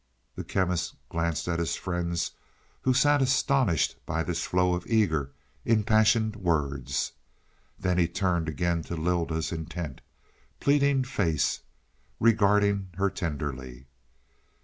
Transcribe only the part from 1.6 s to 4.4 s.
friends who sat astonished by